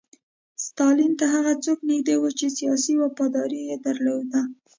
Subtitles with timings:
[0.65, 4.41] ستالین ته هغه څوک نږدې وو چې سیاسي وفاداري یې درلوده